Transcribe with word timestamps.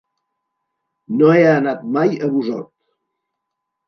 No 1.19 1.29
he 1.35 1.43
anat 1.49 1.83
mai 1.97 2.15
a 2.29 2.31
Busot. 2.37 2.65